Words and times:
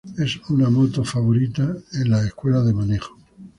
Es 0.17 0.37
una 0.49 0.67
moto 0.71 1.03
favorita 1.05 1.75
en 1.93 2.09
las 2.09 2.25
escuelas 2.25 2.65
de 2.65 2.73
manejo. 2.73 3.15